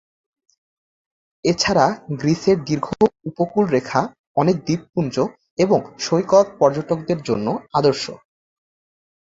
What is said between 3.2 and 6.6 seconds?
উপকূলরেখা, অনেক দ্বীপপুঞ্জ এবং সৈকত